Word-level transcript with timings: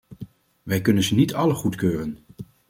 Wij 0.63 0.81
kunnen 0.81 1.03
ze 1.03 1.15
niet 1.15 1.33
alle 1.33 1.53
goedkeuren. 1.53 2.17